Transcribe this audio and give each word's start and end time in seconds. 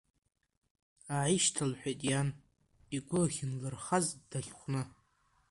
Ааишьҭалҳәеит 1.15 2.01
иан, 2.09 2.29
игәы 2.95 3.19
ахьынлырхаз 3.25 4.07
дахьхәны. 4.29 4.81